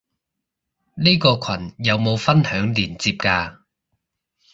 [0.95, 3.57] 呢個羣有冇分享連接嘅？